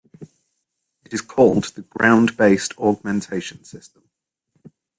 [1.05, 4.09] It is called the Ground Based Augmentation System.